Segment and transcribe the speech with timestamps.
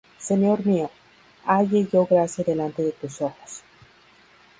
[0.29, 0.89] Señor mío,
[1.47, 3.61] halle yo gracia delante de tus ojos;